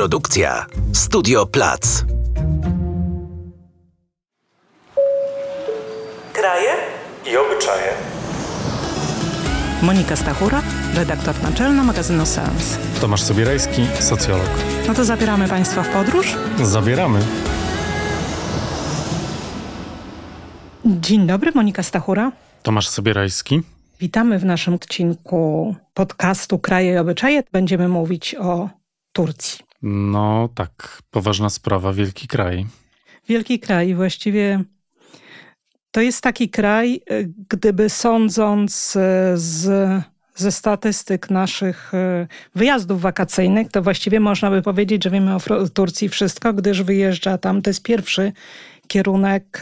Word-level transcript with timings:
Produkcja 0.00 0.66
Studio 0.92 1.46
Plac. 1.46 2.04
Kraje 6.32 6.70
i 7.26 7.36
obyczaje. 7.36 7.92
Monika 9.82 10.16
Stachura, 10.16 10.62
redaktor 10.94 11.42
naczelna 11.42 11.82
magazynu 11.82 12.26
Sens. 12.26 12.78
Tomasz 13.00 13.22
Sobierajski, 13.22 13.86
socjolog. 14.00 14.48
No 14.88 14.94
to 14.94 15.04
zabieramy 15.04 15.48
Państwa 15.48 15.82
w 15.82 15.88
podróż? 15.88 16.36
Zabieramy. 16.62 17.20
Dzień 20.84 21.26
dobry, 21.26 21.52
Monika 21.54 21.82
Stachura. 21.82 22.32
Tomasz 22.62 22.88
Sobierajski. 22.88 23.62
Witamy 24.00 24.38
w 24.38 24.44
naszym 24.44 24.74
odcinku 24.74 25.74
podcastu 25.94 26.58
Kraje 26.58 26.92
i 26.92 26.98
Obyczaje. 26.98 27.42
Będziemy 27.52 27.88
mówić 27.88 28.34
o 28.34 28.68
Turcji. 29.12 29.69
No 29.82 30.48
tak, 30.54 31.02
poważna 31.10 31.50
sprawa, 31.50 31.92
wielki 31.92 32.28
kraj. 32.28 32.66
Wielki 33.28 33.60
kraj, 33.60 33.94
właściwie 33.94 34.64
to 35.90 36.00
jest 36.00 36.22
taki 36.22 36.48
kraj, 36.48 37.00
e, 37.10 37.24
gdyby 37.48 37.90
sądząc 37.90 38.96
e, 38.96 39.32
z, 39.36 39.70
ze 40.34 40.52
statystyk 40.52 41.30
naszych 41.30 41.94
e, 41.94 42.26
wyjazdów 42.54 43.00
wakacyjnych, 43.00 43.70
to 43.70 43.82
właściwie 43.82 44.20
można 44.20 44.50
by 44.50 44.62
powiedzieć, 44.62 45.04
że 45.04 45.10
wiemy 45.10 45.34
o 45.34 45.40
Turcji 45.74 46.08
wszystko, 46.08 46.52
gdyż 46.52 46.82
wyjeżdża 46.82 47.38
tam, 47.38 47.62
to 47.62 47.70
jest 47.70 47.82
pierwszy 47.82 48.32
kierunek 48.90 49.60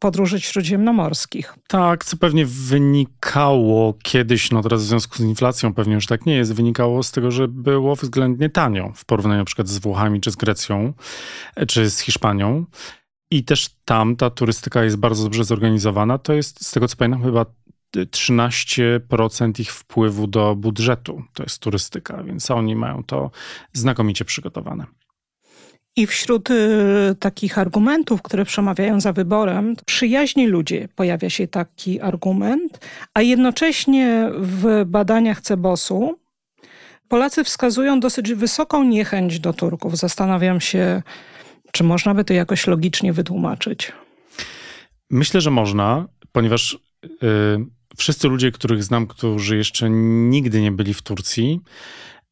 podróży 0.00 0.40
śródziemnomorskich. 0.40 1.54
Tak, 1.68 2.04
co 2.04 2.16
pewnie 2.16 2.46
wynikało 2.46 3.94
kiedyś, 4.02 4.50
no 4.50 4.62
teraz 4.62 4.82
w 4.82 4.86
związku 4.86 5.16
z 5.16 5.20
inflacją 5.20 5.74
pewnie 5.74 5.94
już 5.94 6.06
tak 6.06 6.26
nie 6.26 6.36
jest, 6.36 6.54
wynikało 6.54 7.02
z 7.02 7.12
tego, 7.12 7.30
że 7.30 7.48
było 7.48 7.96
względnie 7.96 8.50
tanio 8.50 8.92
w 8.94 9.04
porównaniu 9.04 9.38
na 9.38 9.44
przykład 9.44 9.68
z 9.68 9.78
Włochami, 9.78 10.20
czy 10.20 10.30
z 10.30 10.36
Grecją, 10.36 10.92
czy 11.68 11.90
z 11.90 11.98
Hiszpanią. 11.98 12.64
I 13.30 13.44
też 13.44 13.68
tam 13.84 14.16
ta 14.16 14.30
turystyka 14.30 14.84
jest 14.84 14.96
bardzo 14.96 15.22
dobrze 15.24 15.44
zorganizowana. 15.44 16.18
To 16.18 16.32
jest, 16.32 16.66
z 16.66 16.70
tego 16.70 16.88
co 16.88 16.96
pamiętam, 16.96 17.22
chyba 17.22 17.46
13% 17.96 19.60
ich 19.60 19.72
wpływu 19.72 20.26
do 20.26 20.56
budżetu 20.56 21.22
to 21.32 21.42
jest 21.42 21.58
turystyka, 21.58 22.22
więc 22.22 22.50
oni 22.50 22.76
mają 22.76 23.04
to 23.04 23.30
znakomicie 23.72 24.24
przygotowane. 24.24 24.86
I 25.96 26.06
wśród 26.06 26.50
y, 26.50 26.54
takich 27.20 27.58
argumentów, 27.58 28.22
które 28.22 28.44
przemawiają 28.44 29.00
za 29.00 29.12
wyborem, 29.12 29.76
przyjaźni 29.86 30.46
ludzie 30.46 30.88
pojawia 30.94 31.30
się 31.30 31.48
taki 31.48 32.00
argument, 32.00 32.86
a 33.14 33.22
jednocześnie 33.22 34.30
w 34.32 34.84
badaniach 34.86 35.40
Cebosu 35.40 36.18
Polacy 37.08 37.44
wskazują 37.44 38.00
dosyć 38.00 38.34
wysoką 38.34 38.84
niechęć 38.84 39.40
do 39.40 39.52
Turków. 39.52 39.96
Zastanawiam 39.96 40.60
się, 40.60 41.02
czy 41.72 41.84
można 41.84 42.14
by 42.14 42.24
to 42.24 42.34
jakoś 42.34 42.66
logicznie 42.66 43.12
wytłumaczyć? 43.12 43.92
Myślę, 45.10 45.40
że 45.40 45.50
można, 45.50 46.06
ponieważ 46.32 46.78
yy, 47.02 47.66
wszyscy 47.96 48.28
ludzie, 48.28 48.52
których 48.52 48.84
znam, 48.84 49.06
którzy 49.06 49.56
jeszcze 49.56 49.90
nigdy 49.90 50.60
nie 50.60 50.72
byli 50.72 50.94
w 50.94 51.02
Turcji, 51.02 51.60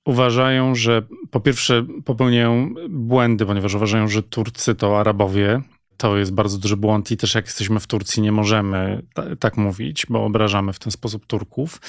uważają, 0.05 0.74
że 0.74 1.02
po 1.30 1.41
pierwsze 1.41 1.86
popełniają 2.05 2.74
błędy, 2.88 3.47
ponieważ 3.47 3.74
uważają, 3.74 4.08
że 4.08 4.22
Turcy 4.22 4.74
to 4.74 5.00
Arabowie. 5.00 5.62
To 5.96 6.16
jest 6.16 6.34
bardzo 6.34 6.58
duży 6.58 6.77
błąd 6.77 7.11
i 7.11 7.16
też 7.16 7.34
jak 7.34 7.44
jesteśmy 7.44 7.80
w 7.80 7.86
Turcji 7.86 8.22
nie 8.22 8.33
możemy 8.33 9.02
tak 9.41 9.56
mówić, 9.56 10.06
bo 10.08 10.24
obrażamy 10.24 10.72
w 10.72 10.78
ten 10.78 10.91
sposób 10.91 11.27
Turków. 11.27 11.80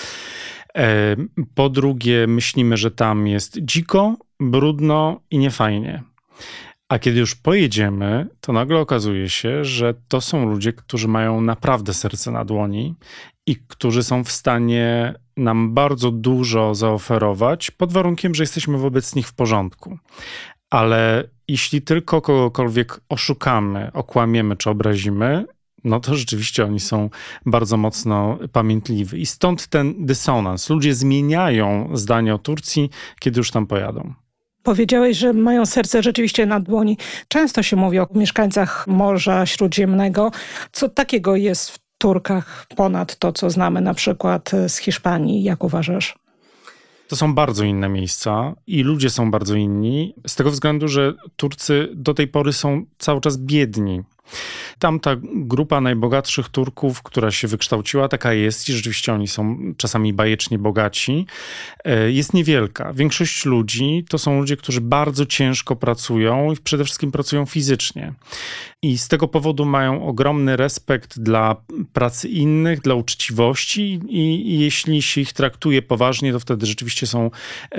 E, 0.78 1.16
po 1.56 1.70
drugie 1.70 2.28
myślimy, 2.28 2.78
że 2.78 2.92
tam 2.92 3.28
jest 3.28 3.58
dziko, 3.62 4.18
brudno 4.40 5.20
i 5.32 5.38
niefajnie. 5.38 6.04
A 6.90 7.00
kiedy 7.00 7.20
już 7.20 7.36
pojedziemy, 7.36 8.28
to 8.42 8.54
nagle 8.54 8.80
okazuje 8.80 9.30
się, 9.30 9.66
że 9.66 9.94
to 10.08 10.22
są 10.22 10.50
ludzie, 10.50 10.74
którzy 10.74 11.08
mają 11.08 11.42
naprawdę 11.42 11.94
serce 11.94 12.32
na 12.32 12.46
dłoni 12.46 12.96
i 13.48 13.56
którzy 13.68 14.04
są 14.04 14.24
w 14.24 14.32
stanie 14.32 15.14
nam 15.38 15.74
bardzo 15.74 16.12
dużo 16.12 16.76
zaoferować, 16.76 17.72
pod 17.72 17.94
warunkiem, 17.94 18.36
że 18.36 18.44
jesteśmy 18.44 18.78
wobec 18.78 19.16
nich 19.16 19.28
w 19.28 19.34
porządku. 19.34 19.98
Ale 20.70 21.24
jeśli 21.48 21.82
tylko 21.82 22.22
kogokolwiek 22.22 23.00
oszukamy, 23.10 23.92
okłamiemy 23.94 24.56
czy 24.56 24.70
obrazimy, 24.70 25.46
no 25.84 26.00
to 26.00 26.16
rzeczywiście 26.16 26.66
oni 26.66 26.80
są 26.80 27.10
bardzo 27.46 27.78
mocno 27.78 28.40
pamiętliwi. 28.52 29.22
I 29.22 29.26
stąd 29.26 29.68
ten 29.68 30.06
dysonans. 30.06 30.70
Ludzie 30.70 30.96
zmieniają 30.96 31.90
zdanie 31.94 32.36
o 32.36 32.38
Turcji, 32.38 32.90
kiedy 33.20 33.40
już 33.40 33.52
tam 33.52 33.68
pojadą. 33.68 34.14
Powiedziałeś, 34.64 35.18
że 35.18 35.34
mają 35.34 35.66
serce 35.66 36.04
rzeczywiście 36.04 36.46
na 36.46 36.60
dłoni. 36.60 36.98
Często 37.28 37.64
się 37.64 37.76
mówi 37.76 38.00
o 38.00 38.08
mieszkańcach 38.16 38.88
Morza 38.88 39.46
Śródziemnego. 39.46 40.32
Co 40.72 40.90
takiego 40.90 41.36
jest 41.36 41.72
w 41.72 41.85
Turkach 41.98 42.66
ponad 42.76 43.16
to, 43.16 43.32
co 43.32 43.50
znamy 43.50 43.82
na 43.82 43.94
przykład 43.94 44.52
z 44.68 44.78
Hiszpanii? 44.78 45.44
Jak 45.44 45.64
uważasz? 45.64 46.16
To 47.08 47.16
są 47.16 47.36
bardzo 47.36 47.64
inne 47.64 47.90
miejsca 47.90 48.54
i 48.68 48.84
ludzie 48.84 49.10
są 49.10 49.32
bardzo 49.32 49.56
inni, 49.56 50.16
z 50.28 50.36
tego 50.36 50.52
względu, 50.52 50.88
że 50.88 51.14
Turcy 51.36 51.90
do 51.94 52.14
tej 52.14 52.28
pory 52.28 52.54
są 52.54 52.86
cały 52.98 53.22
czas 53.22 53.38
biedni. 53.38 54.02
Tam 54.80 55.00
ta 55.00 55.16
grupa 55.24 55.82
najbogatszych 55.82 56.50
Turków, 56.50 57.04
która 57.04 57.32
się 57.32 57.48
wykształciła, 57.48 58.08
taka 58.08 58.34
jest 58.34 58.70
i 58.70 58.74
rzeczywiście 58.74 59.14
oni 59.14 59.28
są 59.28 59.58
czasami 59.78 60.14
bajecznie 60.14 60.60
bogaci, 60.60 61.26
e, 61.86 62.12
jest 62.12 62.34
niewielka. 62.34 62.94
Większość 62.94 63.46
ludzi 63.46 64.06
to 64.10 64.18
są 64.18 64.40
ludzie, 64.40 64.58
którzy 64.58 64.82
bardzo 64.82 65.26
ciężko 65.26 65.76
pracują 65.76 66.52
i 66.52 66.58
przede 66.58 66.84
wszystkim 66.84 67.12
pracują 67.12 67.46
fizycznie. 67.46 68.14
I 68.82 68.98
z 68.98 69.08
tego 69.08 69.28
powodu 69.28 69.66
mają 69.66 70.08
ogromny 70.08 70.58
respekt 70.58 71.20
dla 71.20 71.56
pracy 71.94 72.30
innych, 72.30 72.82
dla 72.82 72.96
uczciwości 72.96 74.00
i, 74.08 74.54
i 74.54 74.60
jeśli 74.60 75.02
się 75.02 75.22
ich 75.22 75.34
traktuje 75.34 75.82
poważnie, 75.82 76.32
to 76.32 76.40
wtedy 76.40 76.66
rzeczywiście 76.66 77.08
są, 77.08 77.32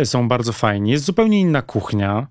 są 0.05 0.29
bardzo 0.29 0.53
fajni. 0.53 0.91
Jest 0.91 1.05
zupełnie 1.05 1.41
inna 1.41 1.62
kuchnia. 1.62 2.27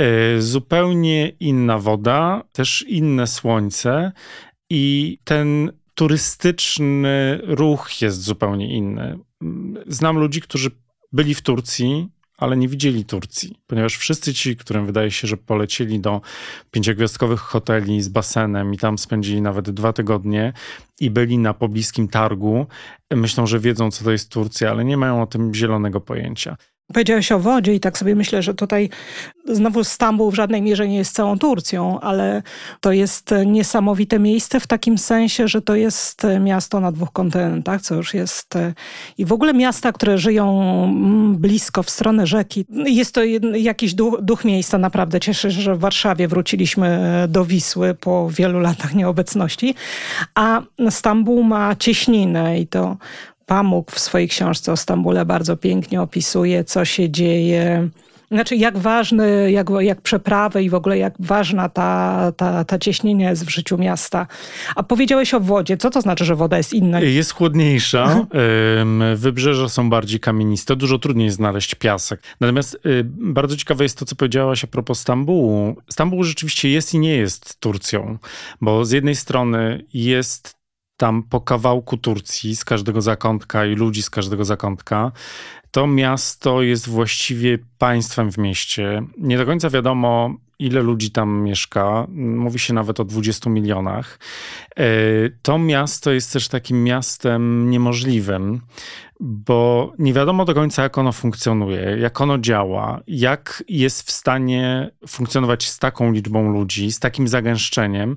E, 0.00 0.42
zupełnie 0.42 1.28
inna 1.28 1.78
woda, 1.78 2.42
też 2.52 2.84
inne 2.88 3.26
słońce 3.26 4.12
i 4.70 5.18
ten 5.24 5.72
turystyczny 5.94 7.40
ruch 7.42 8.02
jest 8.02 8.22
zupełnie 8.22 8.76
inny. 8.76 9.18
Znam 9.86 10.18
ludzi, 10.18 10.40
którzy 10.40 10.70
byli 11.12 11.34
w 11.34 11.42
Turcji, 11.42 12.08
ale 12.36 12.56
nie 12.56 12.68
widzieli 12.68 13.04
Turcji, 13.04 13.56
ponieważ 13.66 13.96
wszyscy 13.96 14.34
ci, 14.34 14.56
którym 14.56 14.86
wydaje 14.86 15.10
się, 15.10 15.28
że 15.28 15.36
polecieli 15.36 16.00
do 16.00 16.20
pięciogwiazdkowych 16.70 17.40
hoteli 17.40 18.02
z 18.02 18.08
basenem 18.08 18.74
i 18.74 18.78
tam 18.78 18.98
spędzili 18.98 19.42
nawet 19.42 19.70
dwa 19.70 19.92
tygodnie 19.92 20.52
i 21.00 21.10
byli 21.10 21.38
na 21.38 21.54
pobliskim 21.54 22.08
targu, 22.08 22.66
myślą, 23.10 23.46
że 23.46 23.58
wiedzą, 23.58 23.90
co 23.90 24.04
to 24.04 24.12
jest 24.12 24.32
Turcja, 24.32 24.70
ale 24.70 24.84
nie 24.84 24.96
mają 24.96 25.22
o 25.22 25.26
tym 25.26 25.54
zielonego 25.54 26.00
pojęcia. 26.00 26.56
Powiedziałeś 26.92 27.32
o 27.32 27.38
wodzie 27.38 27.74
i 27.74 27.80
tak 27.80 27.98
sobie 27.98 28.14
myślę, 28.14 28.42
że 28.42 28.54
tutaj 28.54 28.88
znowu 29.44 29.84
Stambuł 29.84 30.30
w 30.30 30.34
żadnej 30.34 30.62
mierze 30.62 30.88
nie 30.88 30.96
jest 30.96 31.14
całą 31.14 31.38
Turcją, 31.38 32.00
ale 32.00 32.42
to 32.80 32.92
jest 32.92 33.34
niesamowite 33.46 34.18
miejsce 34.18 34.60
w 34.60 34.66
takim 34.66 34.98
sensie, 34.98 35.48
że 35.48 35.62
to 35.62 35.74
jest 35.74 36.26
miasto 36.40 36.80
na 36.80 36.92
dwóch 36.92 37.12
kontynentach, 37.12 37.82
co 37.82 37.94
już 37.94 38.14
jest 38.14 38.54
i 39.18 39.24
w 39.24 39.32
ogóle 39.32 39.54
miasta, 39.54 39.92
które 39.92 40.18
żyją 40.18 40.62
mm, 40.84 41.36
blisko 41.36 41.82
w 41.82 41.90
stronę 41.90 42.26
rzeki. 42.26 42.66
Jest 42.70 43.14
to 43.14 43.24
jakiś 43.54 43.94
duch, 43.94 44.18
duch 44.22 44.44
miejsca, 44.44 44.78
naprawdę 44.78 45.20
cieszę 45.20 45.52
się, 45.52 45.60
że 45.60 45.74
w 45.74 45.80
Warszawie 45.80 46.28
wróciliśmy 46.28 47.00
do 47.28 47.44
Wisły 47.44 47.94
po 47.94 48.30
wielu 48.30 48.60
latach 48.60 48.94
nieobecności, 48.94 49.74
a 50.34 50.62
Stambuł 50.90 51.42
ma 51.42 51.76
cieśninę 51.76 52.60
i 52.60 52.66
to 52.66 52.96
Pamuk 53.50 53.90
w 53.90 53.98
swojej 53.98 54.28
książce 54.28 54.72
o 54.72 54.76
Stambule 54.76 55.26
bardzo 55.26 55.56
pięknie 55.56 56.02
opisuje, 56.02 56.64
co 56.64 56.84
się 56.84 57.10
dzieje. 57.10 57.88
Znaczy, 58.30 58.56
jak 58.56 58.78
ważny, 58.78 59.50
jak, 59.50 59.70
jak 59.80 60.00
przeprawy 60.00 60.62
i 60.62 60.70
w 60.70 60.74
ogóle 60.74 60.98
jak 60.98 61.14
ważna 61.18 61.68
ta, 61.68 62.32
ta, 62.36 62.64
ta 62.64 62.78
cieśnina 62.78 63.30
jest 63.30 63.44
w 63.44 63.50
życiu 63.50 63.78
miasta. 63.78 64.26
A 64.76 64.82
powiedziałeś 64.82 65.34
o 65.34 65.40
wodzie. 65.40 65.76
Co 65.76 65.90
to 65.90 66.00
znaczy, 66.00 66.24
że 66.24 66.36
woda 66.36 66.56
jest 66.56 66.72
inna? 66.72 67.00
Jest 67.00 67.32
chłodniejsza. 67.32 68.26
Wybrzeża 69.16 69.68
są 69.68 69.90
bardziej 69.90 70.20
kamieniste. 70.20 70.76
Dużo 70.76 70.98
trudniej 70.98 71.30
znaleźć 71.30 71.74
piasek. 71.74 72.22
Natomiast 72.40 72.74
y, 72.86 73.04
bardzo 73.04 73.56
ciekawe 73.56 73.84
jest 73.84 73.98
to, 73.98 74.04
co 74.04 74.16
powiedziałaś 74.16 74.64
a 74.64 74.66
propos 74.66 75.00
Stambułu. 75.00 75.76
Stambuł 75.90 76.24
rzeczywiście 76.24 76.70
jest 76.70 76.94
i 76.94 76.98
nie 76.98 77.16
jest 77.16 77.60
Turcją, 77.60 78.18
bo 78.60 78.84
z 78.84 78.90
jednej 78.90 79.16
strony 79.16 79.84
jest 79.94 80.59
tam 81.00 81.22
po 81.22 81.40
kawałku 81.40 81.96
Turcji 81.96 82.56
z 82.56 82.64
każdego 82.64 83.02
zakątka 83.02 83.66
i 83.66 83.74
ludzi 83.74 84.02
z 84.02 84.10
każdego 84.10 84.44
zakątka. 84.44 85.12
To 85.70 85.86
miasto 85.86 86.62
jest 86.62 86.88
właściwie 86.88 87.58
państwem 87.78 88.32
w 88.32 88.38
mieście. 88.38 89.02
Nie 89.18 89.38
do 89.38 89.46
końca 89.46 89.70
wiadomo, 89.70 90.34
ile 90.60 90.82
ludzi 90.82 91.10
tam 91.10 91.42
mieszka. 91.42 92.06
Mówi 92.14 92.58
się 92.58 92.74
nawet 92.74 93.00
o 93.00 93.04
20 93.04 93.50
milionach. 93.50 94.18
E, 94.76 94.84
to 95.42 95.58
miasto 95.58 96.12
jest 96.12 96.32
też 96.32 96.48
takim 96.48 96.84
miastem 96.84 97.70
niemożliwym, 97.70 98.60
bo 99.20 99.92
nie 99.98 100.12
wiadomo 100.12 100.44
do 100.44 100.54
końca, 100.54 100.82
jak 100.82 100.98
ono 100.98 101.12
funkcjonuje, 101.12 101.96
jak 102.00 102.20
ono 102.20 102.38
działa, 102.38 103.00
jak 103.06 103.64
jest 103.68 104.02
w 104.02 104.10
stanie 104.10 104.90
funkcjonować 105.08 105.68
z 105.68 105.78
taką 105.78 106.12
liczbą 106.12 106.52
ludzi, 106.52 106.92
z 106.92 106.98
takim 106.98 107.28
zagęszczeniem, 107.28 108.16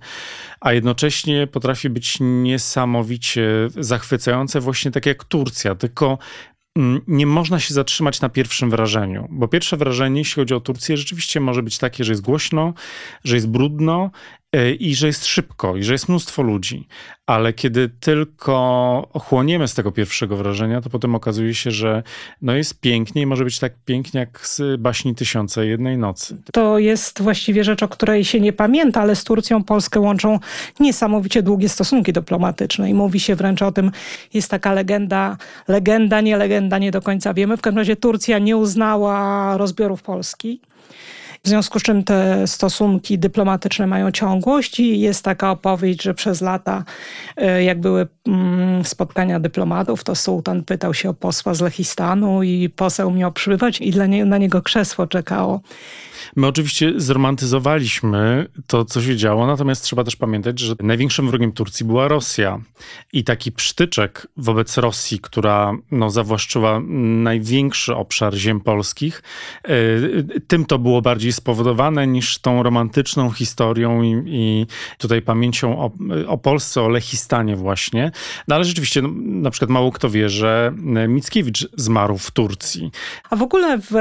a 0.60 0.74
jednocześnie 0.74 1.48
potrafi 1.48 1.90
być 1.90 2.18
niesamowicie 2.22 3.48
zachwycające, 3.78 4.60
właśnie 4.60 4.92
tak 4.92 5.06
jak 5.06 5.24
Turcja. 5.24 5.76
Tylko 5.76 6.18
nie 7.08 7.26
można 7.26 7.60
się 7.60 7.74
zatrzymać 7.74 8.22
na 8.22 8.30
pierwszym 8.30 8.70
wrażeniu, 8.70 9.28
bo 9.32 9.48
pierwsze 9.48 9.78
wrażenie, 9.78 10.22
jeśli 10.22 10.36
chodzi 10.36 10.54
o 10.54 10.60
Turcję, 10.60 10.98
rzeczywiście 10.98 11.40
może 11.40 11.64
być 11.64 11.78
takie, 11.78 12.04
że 12.04 12.12
jest 12.12 12.22
głośno, 12.22 12.74
że 13.24 13.36
jest 13.36 13.50
brudno 13.50 14.12
i 14.80 14.96
że 14.96 15.08
jest 15.08 15.26
szybko, 15.26 15.78
i 15.78 15.84
że 15.84 15.94
jest 15.94 16.10
mnóstwo 16.10 16.42
ludzi. 16.42 16.88
Ale 17.26 17.54
kiedy 17.54 17.90
tylko 18.00 18.54
ochłoniemy 19.14 19.68
z 19.68 19.74
tego 19.74 19.92
pierwszego 19.92 20.38
wrażenia, 20.38 20.82
to 20.82 20.90
potem 20.90 21.16
okazuje 21.16 21.54
się, 21.54 21.72
że 21.72 22.04
no 22.42 22.54
jest 22.56 22.80
pięknie 22.80 23.22
i 23.22 23.26
może 23.26 23.44
być 23.44 23.60
tak 23.60 23.74
pięknie 23.86 24.20
jak 24.20 24.48
z 24.48 24.82
baśni 24.82 25.16
Tysiące 25.16 25.66
Jednej 25.66 25.98
Nocy. 25.98 26.38
To 26.54 26.80
jest 26.80 27.22
właściwie 27.22 27.64
rzecz, 27.64 27.84
o 27.84 27.88
której 27.88 28.26
się 28.26 28.40
nie 28.40 28.54
pamięta, 28.54 29.02
ale 29.02 29.16
z 29.16 29.24
Turcją 29.24 29.64
Polskę 29.64 30.00
łączą 30.00 30.40
niesamowicie 30.80 31.44
długie 31.44 31.70
stosunki 31.70 32.14
dyplomatyczne 32.14 32.90
i 32.90 32.94
mówi 32.94 33.20
się 33.20 33.36
wręcz 33.36 33.62
o 33.62 33.72
tym, 33.72 33.92
jest 34.34 34.52
taka 34.52 34.74
legenda, 34.74 35.38
legenda, 35.68 36.22
nie 36.22 36.38
legenda, 36.38 36.78
nie 36.78 36.92
do 36.92 37.02
końca 37.02 37.34
wiemy. 37.34 37.58
W 37.58 37.62
każdym 37.62 37.78
razie 37.78 37.96
Turcja 37.96 38.40
nie 38.40 38.58
uznała 38.58 39.58
rozbiorów 39.58 40.02
Polski. 40.02 40.62
W 41.46 41.50
związku 41.50 41.80
z 41.80 41.84
czym 41.84 42.04
te 42.04 42.48
stosunki 42.48 43.20
dyplomatyczne 43.20 43.88
mają 43.88 44.12
ciągłość 44.12 44.80
i 44.80 45.00
jest 45.00 45.26
taka 45.26 45.52
opowieść, 45.52 46.02
że 46.04 46.14
przez 46.14 46.42
lata, 46.42 46.84
e, 47.38 47.64
jak 47.64 47.80
były 47.80 48.08
mm, 48.28 48.86
spotkania 48.86 49.40
dyplomatów, 49.40 50.04
to 50.04 50.16
sułtan 50.16 50.64
pytał 50.64 50.94
się 50.94 51.10
o 51.10 51.14
posła 51.14 51.54
z 51.54 51.62
Lechistanu 51.62 52.44
i 52.44 52.70
poseł 52.70 53.12
miał 53.12 53.32
przybywać 53.32 53.82
i 53.82 53.92
dla 53.92 54.06
nie, 54.06 54.26
na 54.26 54.38
niego 54.38 54.62
krzesło 54.62 55.08
czekało. 55.08 55.62
My 56.36 56.48
oczywiście 56.48 56.94
zromantyzowaliśmy 56.96 58.48
to, 58.68 58.86
co 58.86 59.02
się 59.02 59.16
działo, 59.16 59.48
natomiast 59.48 59.84
trzeba 59.84 60.04
też 60.04 60.16
pamiętać, 60.16 60.60
że 60.60 60.76
największym 60.80 61.28
wrogiem 61.28 61.52
Turcji 61.52 61.86
była 61.86 62.08
Rosja. 62.08 62.60
I 63.14 63.24
taki 63.24 63.52
przytyczek 63.52 64.28
wobec 64.38 64.78
Rosji, 64.78 65.20
która 65.20 65.74
no, 65.92 66.10
zawłaszczyła 66.10 66.82
największy 67.24 67.96
obszar 67.96 68.36
ziem 68.36 68.60
polskich, 68.62 69.24
e, 69.64 69.70
tym 70.48 70.66
to 70.66 70.80
było 70.80 71.02
bardziej 71.02 71.34
spowodowane 71.34 72.08
niż 72.08 72.40
tą 72.40 72.64
romantyczną 72.64 73.32
historią 73.32 74.02
i, 74.02 74.24
i 74.26 74.68
tutaj 74.98 75.22
pamięcią 75.22 75.80
o, 75.80 75.92
o, 76.28 76.38
Polsce, 76.38 76.82
o 76.82 76.90
Lechistanie 76.90 77.56
właśnie. 77.56 78.12
No 78.48 78.56
ale 78.56 78.64
rzeczywiście, 78.66 79.02
no, 79.02 79.10
na 79.24 79.52
przykład 79.52 79.70
mało 79.70 79.92
kto 79.92 80.10
wie, 80.10 80.30
że 80.30 80.74
Mickiewicz 81.08 81.68
zmarł 81.78 82.18
w 82.18 82.32
Turcji. 82.32 82.92
A 83.30 83.36
w 83.36 83.42
ogóle 83.42 83.78
w 83.78 83.94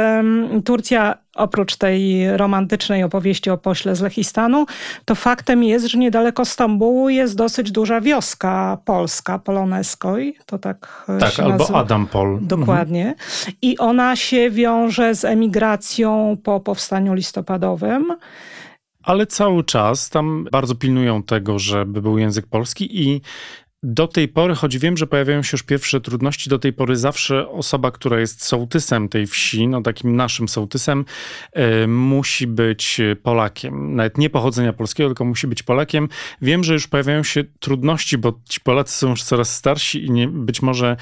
Turcja 0.65 1.22
oprócz 1.37 1.77
tej 1.77 2.31
romantycznej 2.37 3.03
opowieści 3.03 3.51
o 3.51 3.59
pośle 3.59 3.97
z 3.97 4.01
Lechistanu, 4.01 4.67
to 5.05 5.15
faktem 5.15 5.65
jest, 5.65 5.87
że 5.87 5.99
niedaleko 5.99 6.45
Stambułu 6.45 7.09
jest 7.09 7.37
dosyć 7.37 7.73
duża 7.73 8.01
wioska 8.01 8.79
polska, 8.85 9.39
Poloneskoj, 9.39 10.35
to 10.47 10.59
tak 10.59 11.07
Tak, 11.21 11.33
się 11.33 11.43
albo 11.45 11.59
nazywa. 11.59 11.79
Adam 11.79 12.07
Pol. 12.07 12.39
Dokładnie. 12.43 13.07
Mhm. 13.07 13.57
I 13.63 13.79
ona 13.79 14.17
się 14.17 14.51
wiąże 14.51 15.15
z 15.15 15.25
emigracją 15.25 16.37
po 16.43 16.61
powstaniu 16.61 17.15
listopadowym. 17.15 18.13
Ale 19.03 19.27
cały 19.27 19.65
czas 19.65 20.11
tam 20.11 20.47
bardzo 20.53 20.75
pilnują 20.75 21.23
tego, 21.23 21.59
żeby 21.59 22.03
był 22.03 22.19
język 22.19 22.47
polski 22.47 23.03
i 23.09 23.21
do 23.83 24.09
tej 24.09 24.29
pory, 24.29 24.55
choć 24.55 24.79
wiem, 24.79 24.97
że 24.97 25.07
pojawiają 25.07 25.43
się 25.43 25.51
już 25.53 25.63
pierwsze 25.63 26.01
trudności, 26.01 26.51
do 26.51 26.59
tej 26.59 26.73
pory 26.73 26.97
zawsze 26.97 27.49
osoba, 27.49 27.91
która 27.91 28.21
jest 28.21 28.45
sołtysem 28.45 29.09
tej 29.09 29.27
wsi, 29.27 29.69
no 29.69 29.83
takim 29.83 30.17
naszym 30.17 30.49
sołtysem, 30.49 31.05
y, 31.85 31.89
musi 31.89 32.47
być 32.47 33.01
Polakiem. 33.23 33.97
Nawet 33.97 34.19
nie 34.19 34.31
pochodzenia 34.31 34.73
polskiego, 34.73 35.09
tylko 35.09 35.25
musi 35.25 35.47
być 35.47 35.63
Polakiem. 35.63 36.09
Wiem, 36.43 36.65
że 36.65 36.73
już 36.73 36.89
pojawiają 36.89 37.23
się 37.23 37.45
trudności, 37.61 38.19
bo 38.19 38.41
ci 38.49 38.61
Polacy 38.61 38.99
są 38.99 39.11
już 39.11 39.23
coraz 39.23 39.55
starsi 39.55 40.05
i 40.05 40.11
nie, 40.11 40.29
być 40.29 40.63
może 40.63 40.97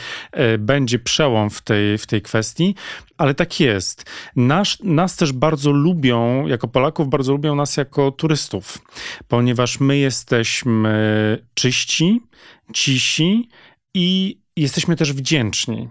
y, 0.54 0.58
będzie 0.58 0.98
przełom 0.98 1.50
w 1.50 1.62
tej, 1.62 1.98
w 1.98 2.06
tej 2.06 2.22
kwestii, 2.22 2.74
ale 3.20 3.34
tak 3.34 3.60
jest. 3.60 4.04
Nas, 4.36 4.78
nas 4.82 5.16
też 5.16 5.32
bardzo 5.32 5.72
lubią, 5.72 6.46
jako 6.46 6.68
Polaków, 6.68 7.08
bardzo 7.08 7.32
lubią 7.32 7.54
nas 7.54 7.76
jako 7.76 8.10
turystów, 8.10 8.78
ponieważ 9.28 9.80
my 9.80 9.98
jesteśmy 9.98 11.38
czyści, 11.54 12.20
cisi 12.74 13.48
i 13.94 14.40
jesteśmy 14.56 14.96
też 14.96 15.12
wdzięczni. 15.12 15.88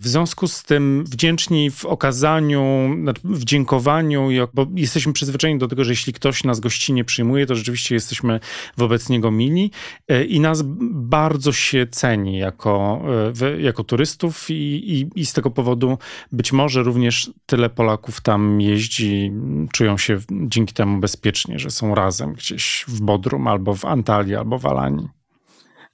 W 0.00 0.08
związku 0.08 0.48
z 0.48 0.62
tym 0.62 1.04
wdzięczni 1.06 1.70
w 1.70 1.84
okazaniu, 1.84 2.90
w 3.24 3.44
dziękowaniu, 3.44 4.28
bo 4.54 4.66
jesteśmy 4.74 5.12
przyzwyczajeni 5.12 5.60
do 5.60 5.68
tego, 5.68 5.84
że 5.84 5.92
jeśli 5.92 6.12
ktoś 6.12 6.44
nas 6.44 6.60
gościnnie 6.60 7.04
przyjmuje, 7.04 7.46
to 7.46 7.54
rzeczywiście 7.54 7.94
jesteśmy 7.94 8.40
wobec 8.76 9.08
niego 9.08 9.30
mili 9.30 9.70
e, 10.08 10.24
i 10.24 10.40
nas 10.40 10.62
bardzo 10.90 11.52
się 11.52 11.86
ceni 11.90 12.38
jako, 12.38 13.02
e, 13.42 13.60
jako 13.60 13.84
turystów 13.84 14.50
i, 14.50 14.54
i, 14.54 15.20
i 15.20 15.26
z 15.26 15.32
tego 15.32 15.50
powodu 15.50 15.98
być 16.32 16.52
może 16.52 16.82
również 16.82 17.30
tyle 17.46 17.70
Polaków 17.70 18.20
tam 18.20 18.60
jeździ, 18.60 19.32
czują 19.72 19.98
się 19.98 20.18
dzięki 20.30 20.74
temu 20.74 21.00
bezpiecznie, 21.00 21.58
że 21.58 21.70
są 21.70 21.94
razem 21.94 22.32
gdzieś 22.32 22.84
w 22.88 23.00
Bodrum 23.00 23.46
albo 23.46 23.74
w 23.74 23.84
Antalii 23.84 24.34
albo 24.34 24.58
w 24.58 24.66
Alanii. 24.66 25.15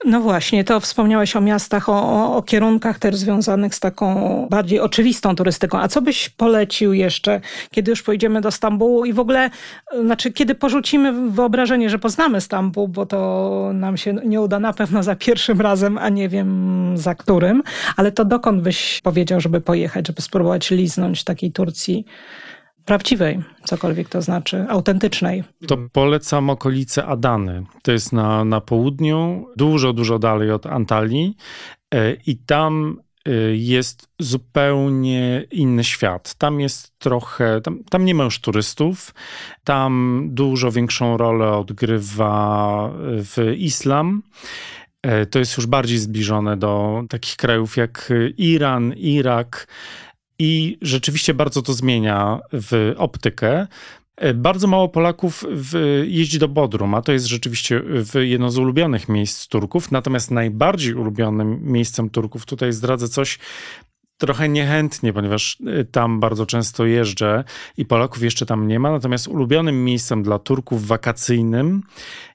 No 0.04 0.20
właśnie, 0.20 0.64
to 0.64 0.80
wspomniałeś 0.80 1.36
o 1.36 1.40
miastach, 1.40 1.88
o, 1.88 2.36
o, 2.36 2.42
kierunkach 2.42 2.98
też 2.98 3.16
związanych 3.16 3.74
z 3.74 3.80
taką 3.80 4.46
bardziej 4.50 4.80
oczywistą 4.80 5.36
turystyką. 5.36 5.78
A 5.78 5.88
co 5.88 6.02
byś 6.02 6.28
polecił 6.28 6.92
jeszcze, 6.92 7.40
kiedy 7.70 7.90
już 7.90 8.02
pojedziemy 8.02 8.40
do 8.40 8.50
Stambułu 8.50 9.04
i 9.04 9.12
w 9.12 9.20
ogóle, 9.20 9.50
znaczy 10.04 10.32
kiedy 10.32 10.54
porzucimy 10.54 11.30
wyobrażenie, 11.30 11.90
że 11.90 11.98
poznamy 11.98 12.40
Stambuł, 12.40 12.88
bo 12.88 13.06
to 13.06 13.70
nam 13.74 13.96
się 13.96 14.12
nie 14.12 14.40
uda 14.40 14.60
na 14.60 14.72
pewno 14.72 15.02
za 15.02 15.16
pierwszym 15.16 15.60
razem, 15.60 15.98
a 15.98 16.08
nie 16.08 16.28
wiem 16.28 16.92
za 16.98 17.14
którym, 17.14 17.62
ale 17.96 18.12
to 18.12 18.24
dokąd 18.24 18.62
byś 18.62 19.00
powiedział, 19.02 19.40
żeby 19.40 19.60
pojechać, 19.60 20.06
żeby 20.06 20.22
spróbować 20.22 20.70
liznąć 20.70 21.24
takiej 21.24 21.52
Turcji 21.52 22.06
prawdziwej, 22.84 23.42
cokolwiek 23.64 24.08
to 24.08 24.22
znaczy, 24.22 24.66
autentycznej. 24.68 25.44
To 25.68 25.78
polecam 25.92 26.50
okolice 26.50 27.06
Adany. 27.06 27.64
To 27.82 27.92
jest 27.92 28.12
na, 28.12 28.44
na 28.44 28.60
południu, 28.60 29.46
dużo, 29.56 29.92
dużo 29.92 30.18
dalej 30.18 30.50
od 30.50 30.66
Antalii 30.66 31.36
e, 31.94 32.12
i 32.26 32.36
tam 32.36 33.00
e, 33.26 33.32
jest 33.56 34.08
zupełnie 34.18 35.44
inny 35.50 35.84
świat. 35.84 36.34
Tam 36.34 36.60
jest 36.60 36.98
trochę, 36.98 37.60
tam, 37.60 37.84
tam, 37.90 38.04
nie 38.04 38.14
ma 38.14 38.24
już 38.24 38.40
turystów, 38.40 39.14
tam 39.64 40.22
dużo 40.30 40.70
większą 40.70 41.16
rolę 41.16 41.52
odgrywa 41.52 42.90
w 42.98 43.54
islam. 43.56 44.22
E, 45.02 45.26
to 45.26 45.38
jest 45.38 45.56
już 45.56 45.66
bardziej 45.66 45.98
zbliżone 45.98 46.56
do 46.56 47.02
takich 47.08 47.36
krajów 47.36 47.76
jak 47.76 48.12
Iran, 48.36 48.92
Irak. 48.96 49.66
I 50.44 50.78
rzeczywiście 50.82 51.34
bardzo 51.34 51.62
to 51.62 51.74
zmienia 51.74 52.40
w 52.52 52.94
optykę. 52.96 53.66
E, 54.16 54.34
bardzo 54.34 54.66
mało 54.66 54.88
Polaków 54.88 55.44
w, 55.50 56.02
jeździ 56.06 56.38
do 56.38 56.48
Bodrum, 56.48 56.94
a 56.94 57.02
to 57.02 57.12
jest 57.12 57.26
rzeczywiście 57.26 57.82
jedno 58.14 58.50
z 58.50 58.58
ulubionych 58.58 59.08
miejsc 59.08 59.48
Turków. 59.48 59.90
Natomiast 59.90 60.30
najbardziej 60.30 60.94
ulubionym 60.94 61.72
miejscem 61.72 62.10
Turków, 62.10 62.46
tutaj 62.46 62.72
zdradzę 62.72 63.08
coś 63.08 63.38
trochę 64.18 64.48
niechętnie, 64.48 65.12
ponieważ 65.12 65.58
e, 65.66 65.84
tam 65.84 66.20
bardzo 66.20 66.46
często 66.46 66.86
jeżdżę 66.86 67.44
i 67.76 67.84
Polaków 67.84 68.22
jeszcze 68.22 68.46
tam 68.46 68.68
nie 68.68 68.78
ma. 68.78 68.90
Natomiast 68.90 69.28
ulubionym 69.28 69.84
miejscem 69.84 70.22
dla 70.22 70.38
Turków 70.38 70.86
wakacyjnym 70.86 71.82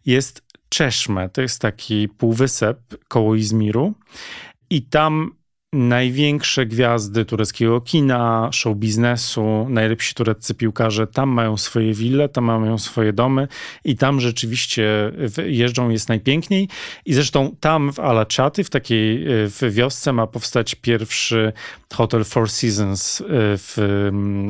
jest 0.05 0.47
Czeszme. 0.69 1.29
To 1.29 1.41
jest 1.41 1.61
taki 1.61 2.09
półwysep 2.09 2.79
koło 3.07 3.35
Izmiru. 3.35 3.93
I 4.69 4.81
tam 4.81 5.37
największe 5.73 6.65
gwiazdy 6.65 7.25
tureckiego 7.25 7.81
kina, 7.81 8.49
show 8.53 8.77
biznesu, 8.77 9.67
najlepsi 9.69 10.13
tureccy 10.13 10.55
piłkarze 10.55 11.07
tam 11.07 11.29
mają 11.29 11.57
swoje 11.57 11.93
wille, 11.93 12.29
tam 12.29 12.43
mają 12.43 12.77
swoje 12.77 13.13
domy 13.13 13.47
i 13.85 13.95
tam 13.95 14.21
rzeczywiście 14.21 15.11
jeżdżą, 15.45 15.89
jest 15.89 16.09
najpiękniej. 16.09 16.69
I 17.05 17.13
zresztą 17.13 17.55
tam 17.59 17.93
w 17.93 17.99
Alachaty, 17.99 18.63
w 18.63 18.69
takiej 18.69 19.25
w 19.27 19.69
wiosce 19.71 20.13
ma 20.13 20.27
powstać 20.27 20.75
pierwszy 20.75 21.53
hotel 21.93 22.23
Four 22.23 22.49
Seasons 22.49 23.21
e, 23.21 23.25
w, 23.57 23.73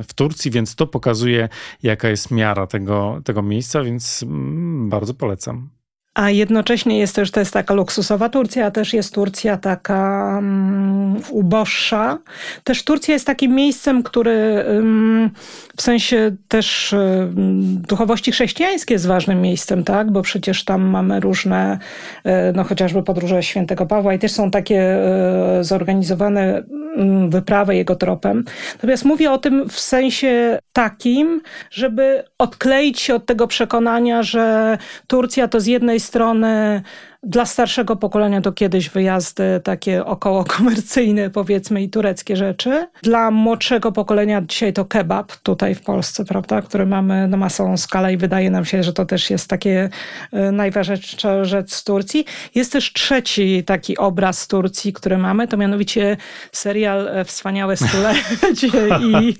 w 0.08 0.14
Turcji, 0.14 0.52
więc 0.52 0.76
to 0.76 0.88
pokazuje 0.88 1.50
jaka 1.84 2.10
jest 2.10 2.32
miara 2.32 2.68
tego, 2.68 3.22
tego 3.26 3.42
miejsca, 3.42 3.84
więc 3.84 4.24
mm, 4.24 4.90
bardzo 4.90 5.14
polecam. 5.14 5.77
A 6.18 6.30
jednocześnie 6.30 7.00
jest 7.00 7.16
też, 7.16 7.32
to 7.32 7.40
jest 7.40 7.54
taka 7.54 7.74
luksusowa 7.74 8.30
Turcja, 8.30 8.66
a 8.66 8.72
też 8.72 8.94
jest 8.94 9.14
Turcja 9.14 9.58
taka 9.58 10.32
um, 10.36 11.16
uboższa. 11.30 12.18
Też 12.64 12.84
Turcja 12.84 13.14
jest 13.14 13.26
takim 13.26 13.56
miejscem, 13.56 14.04
który 14.04 14.64
um, 14.68 15.30
w 15.78 15.82
sensie 15.82 16.36
też 16.48 16.94
um, 16.94 17.82
duchowości 17.82 18.32
chrześcijańskiej 18.32 18.96
jest 18.96 19.08
ważnym 19.08 19.42
miejscem, 19.42 19.84
tak? 19.84 20.12
Bo 20.12 20.22
przecież 20.22 20.66
tam 20.66 20.82
mamy 20.82 21.20
różne, 21.20 21.80
e, 22.24 22.54
no 22.54 22.64
chociażby 22.64 23.04
podróże 23.04 23.44
świętego 23.44 23.86
Pawła 23.86 24.14
i 24.14 24.20
też 24.20 24.32
są 24.32 24.52
takie 24.52 24.82
e, 24.82 25.64
zorganizowane 25.64 26.64
mm, 26.98 27.30
wyprawy 27.30 27.76
jego 27.76 27.96
tropem. 27.96 28.44
Natomiast 28.74 29.06
mówię 29.06 29.32
o 29.32 29.38
tym 29.38 29.70
w 29.70 29.80
sensie 29.80 30.60
takim, 30.74 31.42
żeby 31.72 32.24
odkleić 32.38 33.00
się 33.00 33.16
od 33.16 33.26
tego 33.26 33.48
przekonania, 33.48 34.24
że 34.24 34.78
Turcja 35.08 35.48
to 35.48 35.60
z 35.60 35.68
jednej 35.68 36.00
strony 36.00 36.82
dla 37.24 37.46
starszego 37.46 37.96
pokolenia 37.96 38.42
to 38.42 38.52
kiedyś 38.52 38.90
wyjazdy 38.90 39.62
takie 39.64 40.06
około 40.06 40.44
komercyjne, 40.44 41.30
powiedzmy, 41.30 41.82
i 41.82 41.90
tureckie 41.90 42.36
rzeczy. 42.36 42.88
Dla 43.04 43.32
młodszego 43.32 43.92
pokolenia 43.92 44.42
dzisiaj 44.42 44.74
to 44.74 44.86
kebab 44.86 45.36
tutaj 45.36 45.76
w 45.76 45.82
Polsce, 45.82 46.26
prawda, 46.26 46.62
który 46.62 46.86
mamy 46.86 47.28
na 47.28 47.38
masową 47.38 47.78
skalę 47.78 48.14
i 48.14 48.18
wydaje 48.18 48.52
nam 48.52 48.66
się, 48.66 48.84
że 48.84 48.94
to 48.94 49.06
też 49.06 49.30
jest 49.30 49.50
takie 49.50 49.90
e, 50.32 50.52
najważniejsza 50.52 51.46
rzecz 51.46 51.72
z 51.74 51.84
Turcji. 51.84 52.26
Jest 52.56 52.72
też 52.72 52.94
trzeci 52.94 53.64
taki 53.64 53.98
obraz 53.98 54.42
z 54.42 54.48
Turcji, 54.48 54.94
który 54.94 55.18
mamy, 55.18 55.48
to 55.48 55.58
mianowicie 55.58 56.18
serial 56.52 57.08
e, 57.08 57.26
Wspaniałe 57.26 57.78
Stulecie 57.78 58.68
i, 59.12 59.36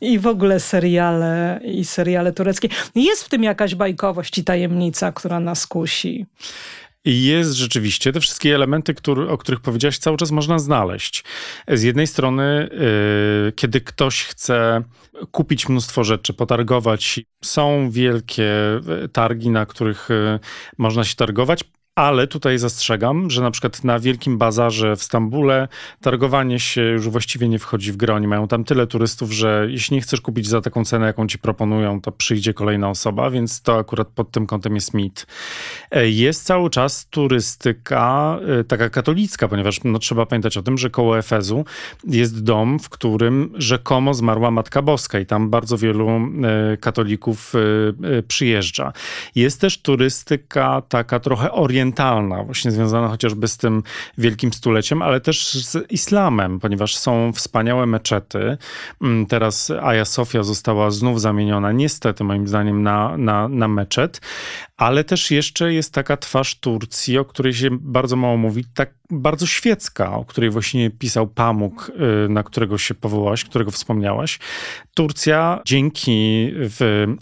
i 0.00 0.18
w 0.18 0.26
ogóle 0.26 0.60
seriale 0.60 1.60
i 1.64 1.84
seriale 1.84 2.32
tureckie. 2.32 2.68
Jest 2.94 3.24
w 3.24 3.28
tym 3.28 3.42
jakaś 3.42 3.74
bajkowość 3.74 4.38
i 4.38 4.44
tajemnica, 4.44 5.12
która 5.12 5.40
nas 5.40 5.66
kusi. 5.66 6.26
I 7.04 7.24
jest 7.24 7.52
rzeczywiście 7.52 8.12
te 8.12 8.20
wszystkie 8.20 8.54
elementy, 8.54 8.94
który, 8.94 9.28
o 9.28 9.38
których 9.38 9.60
powiedziałaś, 9.60 9.98
cały 9.98 10.16
czas 10.16 10.30
można 10.30 10.58
znaleźć. 10.58 11.24
Z 11.68 11.82
jednej 11.82 12.06
strony, 12.06 12.68
yy, 13.44 13.52
kiedy 13.52 13.80
ktoś 13.80 14.24
chce 14.24 14.82
kupić 15.30 15.68
mnóstwo 15.68 16.04
rzeczy, 16.04 16.32
potargować, 16.32 17.20
są 17.44 17.90
wielkie 17.90 18.52
y, 19.04 19.08
targi, 19.08 19.50
na 19.50 19.66
których 19.66 20.08
yy, 20.08 20.40
można 20.78 21.04
się 21.04 21.16
targować. 21.16 21.64
Ale 22.00 22.26
tutaj 22.26 22.58
zastrzegam, 22.58 23.30
że 23.30 23.42
na 23.42 23.50
przykład 23.50 23.84
na 23.84 23.98
Wielkim 23.98 24.38
Bazarze 24.38 24.96
w 24.96 25.02
Stambule 25.02 25.68
targowanie 26.00 26.60
się 26.60 26.82
już 26.82 27.08
właściwie 27.08 27.48
nie 27.48 27.58
wchodzi 27.58 27.92
w 27.92 27.96
grę. 27.96 28.14
Oni 28.14 28.26
mają 28.26 28.48
tam 28.48 28.64
tyle 28.64 28.86
turystów, 28.86 29.32
że 29.32 29.66
jeśli 29.70 29.94
nie 29.94 30.00
chcesz 30.00 30.20
kupić 30.20 30.48
za 30.48 30.60
taką 30.60 30.84
cenę, 30.84 31.06
jaką 31.06 31.26
ci 31.26 31.38
proponują, 31.38 32.00
to 32.00 32.12
przyjdzie 32.12 32.54
kolejna 32.54 32.90
osoba, 32.90 33.30
więc 33.30 33.62
to 33.62 33.78
akurat 33.78 34.08
pod 34.08 34.30
tym 34.30 34.46
kątem 34.46 34.74
jest 34.74 34.94
mit. 34.94 35.26
E, 35.90 36.08
jest 36.08 36.44
cały 36.44 36.70
czas 36.70 37.06
turystyka 37.06 38.38
e, 38.60 38.64
taka 38.64 38.90
katolicka, 38.90 39.48
ponieważ 39.48 39.84
no, 39.84 39.98
trzeba 39.98 40.26
pamiętać 40.26 40.56
o 40.56 40.62
tym, 40.62 40.78
że 40.78 40.90
koło 40.90 41.18
Efezu 41.18 41.64
jest 42.04 42.42
dom, 42.42 42.78
w 42.78 42.88
którym 42.88 43.52
rzekomo 43.54 44.14
zmarła 44.14 44.50
Matka 44.50 44.82
Boska 44.82 45.18
i 45.18 45.26
tam 45.26 45.50
bardzo 45.50 45.78
wielu 45.78 46.08
e, 46.08 46.76
katolików 46.76 47.52
przyjeżdża. 48.28 48.92
Jest 49.34 49.60
też 49.60 49.78
turystyka 49.78 50.82
taka 50.88 51.20
trochę 51.20 51.52
orientalna, 51.52 51.89
orientalna, 51.90 52.44
właśnie 52.44 52.70
związana 52.70 53.08
chociażby 53.08 53.48
z 53.48 53.56
tym 53.56 53.82
wielkim 54.18 54.52
stuleciem, 54.52 55.02
ale 55.02 55.20
też 55.20 55.64
z 55.66 55.90
islamem, 55.90 56.60
ponieważ 56.60 56.96
są 56.96 57.32
wspaniałe 57.32 57.86
meczety. 57.86 58.58
Mm, 59.02 59.26
teraz 59.26 59.70
Aja 59.82 60.04
Sofia 60.04 60.42
została 60.42 60.90
znów 60.90 61.20
zamieniona, 61.20 61.72
niestety 61.72 62.24
moim 62.24 62.48
zdaniem, 62.48 62.82
na, 62.82 63.16
na, 63.16 63.48
na 63.48 63.68
meczet, 63.68 64.20
ale 64.76 65.04
też 65.04 65.30
jeszcze 65.30 65.72
jest 65.72 65.94
taka 65.94 66.16
twarz 66.16 66.60
Turcji, 66.60 67.18
o 67.18 67.24
której 67.24 67.54
się 67.54 67.68
bardzo 67.70 68.16
mało 68.16 68.36
mówi, 68.36 68.64
tak 68.74 68.94
bardzo 69.10 69.46
świecka, 69.46 70.12
o 70.12 70.24
której 70.24 70.50
właśnie 70.50 70.90
pisał 70.90 71.26
Pamuk, 71.26 71.92
y, 72.24 72.28
na 72.28 72.42
którego 72.42 72.78
się 72.78 72.94
powołałaś, 72.94 73.44
którego 73.44 73.70
wspomniałaś. 73.70 74.38
Turcja 74.94 75.60
dzięki 75.66 76.50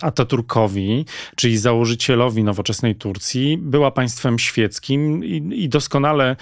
Ataturkowi, 0.03 1.05
czyli 1.37 1.59
założycielowi 1.59 2.45
nowoczesnej 2.45 2.95
Turcji, 2.95 3.59
była 3.59 3.91
państwem 3.91 4.39
świeckim 4.39 4.48
i, 5.25 5.63
i 5.65 5.69
doskonale 5.69 6.37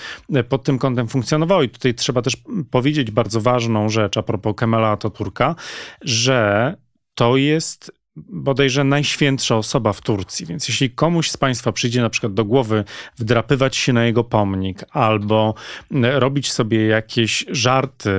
pod 0.48 0.64
tym 0.64 0.78
kątem 0.78 1.08
funkcjonowała. 1.08 1.64
I 1.64 1.68
tutaj 1.68 1.94
trzeba 1.94 2.22
też 2.22 2.36
powiedzieć 2.70 3.10
bardzo 3.10 3.40
ważną 3.40 3.88
rzecz 3.88 4.16
a 4.16 4.22
propos 4.22 4.54
Kemala 4.56 4.88
Ataturka, 4.88 5.54
że 6.02 6.74
to 7.14 7.36
jest 7.36 7.92
bodajże 8.16 8.84
najświętsza 8.84 9.56
osoba 9.56 9.92
w 9.92 10.00
Turcji. 10.00 10.46
Więc 10.46 10.68
jeśli 10.68 10.90
komuś 10.90 11.30
z 11.30 11.36
Państwa 11.36 11.72
przyjdzie 11.72 12.02
na 12.02 12.10
przykład 12.10 12.34
do 12.34 12.44
głowy 12.44 12.84
wdrapywać 13.18 13.76
się 13.76 13.92
na 13.92 14.04
jego 14.04 14.24
pomnik 14.24 14.84
albo 14.90 15.54
robić 15.90 16.52
sobie 16.52 16.86
jakieś 16.86 17.44
żarty 17.48 18.10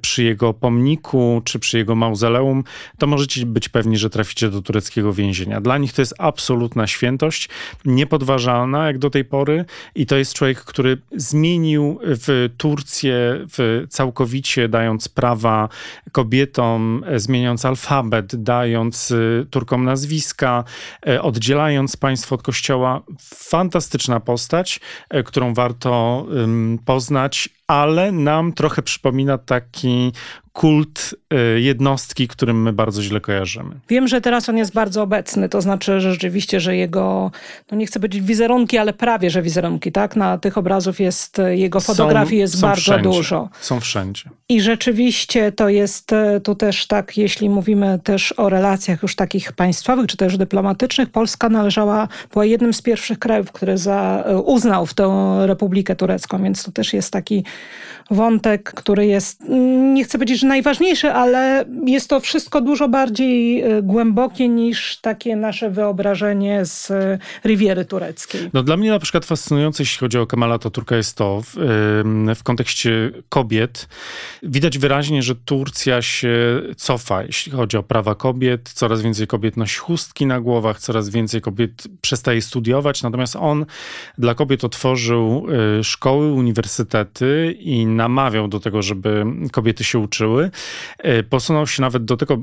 przy 0.00 0.24
jego 0.24 0.54
pomniku 0.54 1.42
czy 1.44 1.58
przy 1.58 1.78
jego 1.78 1.94
mauzoleum, 1.94 2.64
to 2.98 3.06
możecie 3.06 3.46
być 3.46 3.68
pewni, 3.68 3.98
że 3.98 4.10
traficie 4.10 4.50
do 4.50 4.62
tureckiego 4.62 5.12
więzienia. 5.12 5.60
Dla 5.60 5.78
nich 5.78 5.92
to 5.92 6.02
jest 6.02 6.14
absolutna 6.18 6.86
świętość, 6.86 7.48
niepodważalna 7.84 8.86
jak 8.86 8.98
do 8.98 9.10
tej 9.10 9.24
pory 9.24 9.64
i 9.94 10.06
to 10.06 10.16
jest 10.16 10.34
człowiek, 10.34 10.60
który 10.64 10.98
zmienił 11.16 11.98
w 12.02 12.50
Turcję 12.56 13.46
w 13.58 13.86
całkowicie 13.88 14.68
dając 14.68 15.08
prawa 15.08 15.68
kobietom, 16.12 17.04
zmieniając 17.16 17.64
alfabet, 17.64 18.42
dając 18.42 19.14
Turkom 19.50 19.84
nazwiska, 19.84 20.64
e, 21.06 21.22
oddzielając 21.22 21.96
państwo 21.96 22.34
od 22.34 22.42
kościoła. 22.42 23.02
Fantastyczna 23.34 24.20
postać, 24.20 24.80
e, 25.10 25.22
którą 25.22 25.54
warto 25.54 26.26
poznać, 26.84 27.48
ale 27.66 28.12
nam 28.12 28.52
trochę 28.52 28.82
przypomina 28.82 29.38
taki 29.38 30.12
kult 30.52 31.14
y, 31.56 31.60
jednostki, 31.60 32.28
którym 32.28 32.62
my 32.62 32.72
bardzo 32.72 33.02
źle 33.02 33.20
kojarzymy. 33.20 33.74
Wiem, 33.88 34.08
że 34.08 34.20
teraz 34.20 34.48
on 34.48 34.56
jest 34.56 34.72
bardzo 34.72 35.02
obecny, 35.02 35.48
to 35.48 35.60
znaczy 35.60 36.00
że 36.00 36.12
rzeczywiście, 36.12 36.60
że 36.60 36.76
jego, 36.76 37.30
no 37.70 37.76
nie 37.76 37.86
chcę 37.86 38.00
powiedzieć 38.00 38.22
wizerunki, 38.22 38.78
ale 38.78 38.92
prawie, 38.92 39.30
że 39.30 39.42
wizerunki, 39.42 39.92
tak? 39.92 40.16
Na 40.16 40.38
tych 40.38 40.58
obrazów 40.58 41.00
jest, 41.00 41.40
jego 41.50 41.80
fotografii 41.80 42.40
jest 42.40 42.54
są 42.54 42.60
bardzo 42.60 42.82
wszędzie. 42.82 43.02
dużo. 43.02 43.48
Są 43.60 43.80
wszędzie. 43.80 44.30
I 44.48 44.60
rzeczywiście 44.60 45.52
to 45.52 45.68
jest 45.68 46.12
e, 46.12 46.40
tu 46.40 46.54
też 46.54 46.86
tak, 46.86 47.18
jeśli 47.18 47.50
mówimy 47.50 47.98
też 48.04 48.34
o 48.36 48.48
relacjach 48.48 49.02
już 49.02 49.16
takich 49.16 49.52
państwowych, 49.52 50.06
czy 50.06 50.16
też 50.16 50.38
dyplomatycznych, 50.38 51.10
Polska 51.10 51.48
należała, 51.48 52.08
była 52.32 52.44
jednym 52.44 52.74
z 52.74 52.82
pierwszych 52.82 53.18
krajów, 53.18 53.52
który 53.52 53.78
za, 53.78 54.24
e, 54.26 54.38
uznał 54.38 54.86
w 54.86 54.94
tę 54.94 55.36
Republikę 55.46 55.96
Turecką, 55.96 56.42
więc 56.42 56.64
to 56.64 56.72
też 56.72 56.92
jest 56.92 57.12
taki 57.12 57.44
wątek, 58.10 58.72
który 58.74 59.06
jest, 59.06 59.42
mm, 59.42 59.94
nie 59.94 60.04
chcę 60.04 60.18
powiedzieć, 60.18 60.41
że 60.94 61.14
ale 61.14 61.64
jest 61.86 62.10
to 62.10 62.20
wszystko 62.20 62.60
dużo 62.60 62.88
bardziej 62.88 63.62
e, 63.62 63.82
głębokie 63.82 64.48
niż 64.48 64.96
takie 64.96 65.36
nasze 65.36 65.70
wyobrażenie 65.70 66.64
z 66.64 66.90
e, 66.90 67.18
Riviery 67.44 67.84
Tureckiej. 67.84 68.50
No 68.52 68.62
dla 68.62 68.76
mnie 68.76 68.90
na 68.90 68.98
przykład 68.98 69.24
fascynujące, 69.24 69.82
jeśli 69.82 69.98
chodzi 69.98 70.18
o 70.18 70.26
Kemala 70.26 70.58
Turka 70.58 70.96
jest 70.96 71.16
to 71.16 71.42
w, 71.44 71.54
w 72.36 72.42
kontekście 72.42 73.10
kobiet. 73.28 73.88
Widać 74.42 74.78
wyraźnie, 74.78 75.22
że 75.22 75.34
Turcja 75.34 76.02
się 76.02 76.62
cofa, 76.76 77.22
jeśli 77.22 77.52
chodzi 77.52 77.76
o 77.76 77.82
prawa 77.82 78.14
kobiet. 78.14 78.70
Coraz 78.74 79.02
więcej 79.02 79.26
kobiet 79.26 79.56
nosi 79.56 79.78
chustki 79.78 80.26
na 80.26 80.40
głowach, 80.40 80.80
coraz 80.80 81.08
więcej 81.08 81.40
kobiet 81.40 81.88
przestaje 82.00 82.42
studiować. 82.42 83.02
Natomiast 83.02 83.36
on 83.36 83.66
dla 84.18 84.34
kobiet 84.34 84.64
otworzył 84.64 85.46
e, 85.78 85.84
szkoły, 85.84 86.32
uniwersytety 86.32 87.56
i 87.60 87.86
namawiał 87.86 88.48
do 88.48 88.60
tego, 88.60 88.82
żeby 88.82 89.24
kobiety 89.52 89.84
się 89.84 89.98
uczyły. 89.98 90.31
E, 90.98 91.22
posunął 91.22 91.66
się 91.66 91.82
nawet 91.82 92.04
do 92.04 92.16
tego, 92.16 92.38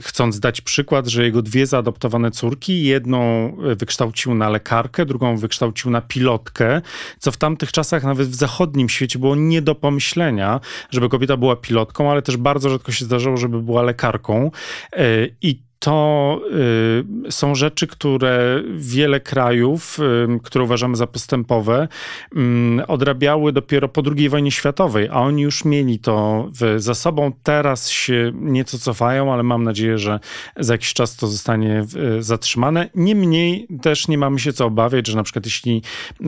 chcąc 0.00 0.40
dać 0.40 0.60
przykład, 0.60 1.06
że 1.06 1.24
jego 1.24 1.42
dwie 1.42 1.66
zaadoptowane 1.66 2.30
córki, 2.30 2.84
jedną 2.84 3.52
wykształcił 3.76 4.34
na 4.34 4.48
lekarkę, 4.48 5.06
drugą 5.06 5.36
wykształcił 5.36 5.90
na 5.90 6.00
pilotkę, 6.00 6.82
co 7.18 7.32
w 7.32 7.36
tamtych 7.36 7.72
czasach 7.72 8.04
nawet 8.04 8.28
w 8.28 8.34
zachodnim 8.34 8.88
świecie 8.88 9.18
było 9.18 9.36
nie 9.36 9.62
do 9.62 9.74
pomyślenia, 9.74 10.60
żeby 10.90 11.08
kobieta 11.08 11.36
była 11.36 11.56
pilotką, 11.56 12.10
ale 12.10 12.22
też 12.22 12.36
bardzo 12.36 12.70
rzadko 12.70 12.92
się 12.92 13.04
zdarzało, 13.04 13.36
żeby 13.36 13.62
była 13.62 13.82
lekarką. 13.82 14.50
E, 14.92 15.04
I 15.42 15.71
to 15.82 16.40
y, 17.26 17.32
są 17.32 17.54
rzeczy, 17.54 17.86
które 17.86 18.62
wiele 18.76 19.20
krajów, 19.20 19.98
y, 20.34 20.40
które 20.42 20.64
uważamy 20.64 20.96
za 20.96 21.06
postępowe, 21.06 21.88
y, 22.80 22.86
odrabiały 22.86 23.52
dopiero 23.52 23.88
po 23.88 24.02
II 24.16 24.28
wojnie 24.28 24.50
światowej, 24.50 25.08
a 25.08 25.14
oni 25.14 25.42
już 25.42 25.64
mieli 25.64 25.98
to 25.98 26.48
w, 26.60 26.74
za 26.82 26.94
sobą. 26.94 27.32
Teraz 27.42 27.90
się 27.90 28.32
nieco 28.34 28.78
cofają, 28.78 29.32
ale 29.32 29.42
mam 29.42 29.64
nadzieję, 29.64 29.98
że 29.98 30.20
za 30.56 30.74
jakiś 30.74 30.94
czas 30.94 31.16
to 31.16 31.26
zostanie 31.26 31.84
y, 32.18 32.22
zatrzymane. 32.22 32.90
Niemniej 32.94 33.66
też 33.82 34.08
nie 34.08 34.18
mamy 34.18 34.38
się 34.38 34.52
co 34.52 34.66
obawiać, 34.66 35.06
że 35.06 35.16
na 35.16 35.22
przykład 35.22 35.44
jeśli 35.44 35.82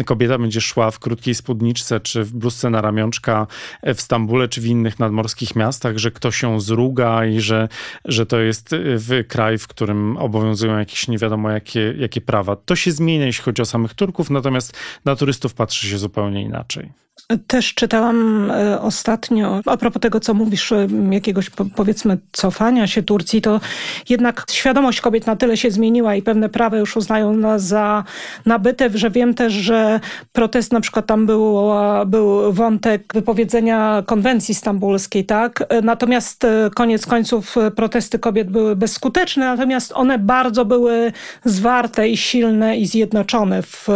kobieta 0.04 0.38
będzie 0.38 0.60
szła 0.60 0.90
w 0.90 0.98
krótkiej 0.98 1.34
spódniczce 1.34 2.00
czy 2.00 2.24
w 2.24 2.32
bluzce 2.32 2.70
na 2.70 2.80
ramionczka 2.80 3.46
w 3.82 4.00
Stambule 4.00 4.48
czy 4.48 4.60
w 4.60 4.66
innych 4.66 4.98
nadmorskich 4.98 5.56
miastach, 5.56 5.98
że 5.98 6.10
ktoś 6.10 6.36
się 6.36 6.60
zruga 6.60 7.26
i 7.26 7.40
że, 7.40 7.68
że 8.04 8.26
to 8.26 8.40
jest 8.40 8.68
w 8.78 9.24
kraju 9.28 9.43
kraj, 9.44 9.58
w 9.58 9.68
którym 9.68 10.16
obowiązują 10.16 10.78
jakieś 10.78 11.08
nie 11.08 11.18
wiadomo 11.18 11.50
jakie, 11.50 11.94
jakie 11.98 12.20
prawa. 12.20 12.56
To 12.56 12.76
się 12.76 12.92
zmienia, 12.92 13.26
jeśli 13.26 13.44
chodzi 13.44 13.62
o 13.62 13.64
samych 13.64 13.94
Turków, 13.94 14.30
natomiast 14.30 14.76
na 15.04 15.16
turystów 15.16 15.54
patrzy 15.54 15.86
się 15.86 15.98
zupełnie 15.98 16.42
inaczej. 16.42 17.03
Też 17.46 17.74
czytałam 17.74 18.50
e, 18.50 18.80
ostatnio, 18.80 19.60
a 19.66 19.76
propos 19.76 20.02
tego, 20.02 20.20
co 20.20 20.34
mówisz, 20.34 20.72
e, 20.72 20.86
jakiegoś 21.10 21.50
powiedzmy 21.76 22.18
cofania 22.32 22.86
się 22.86 23.02
Turcji, 23.02 23.42
to 23.42 23.60
jednak 24.08 24.44
świadomość 24.50 25.00
kobiet 25.00 25.26
na 25.26 25.36
tyle 25.36 25.56
się 25.56 25.70
zmieniła 25.70 26.14
i 26.14 26.22
pewne 26.22 26.48
prawa 26.48 26.76
już 26.76 26.96
uznają 26.96 27.58
za 27.58 28.04
nabyte, 28.46 28.90
że 28.94 29.10
wiem 29.10 29.34
też, 29.34 29.52
że 29.52 30.00
protest 30.32 30.72
na 30.72 30.80
przykład 30.80 31.06
tam 31.06 31.26
był, 31.26 31.58
był 32.06 32.52
wątek 32.52 33.04
wypowiedzenia 33.14 34.02
konwencji 34.06 34.54
stambulskiej, 34.54 35.24
tak? 35.24 35.64
E, 35.68 35.82
natomiast 35.82 36.46
koniec 36.74 37.06
końców 37.06 37.54
protesty 37.76 38.18
kobiet 38.18 38.50
były 38.50 38.76
bezskuteczne, 38.76 39.44
natomiast 39.46 39.92
one 39.94 40.18
bardzo 40.18 40.64
były 40.64 41.12
zwarte 41.44 42.08
i 42.08 42.16
silne 42.16 42.76
i 42.76 42.86
zjednoczone 42.86 43.62
w 43.62 43.88